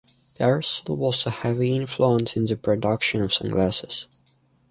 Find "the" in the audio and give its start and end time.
2.47-2.57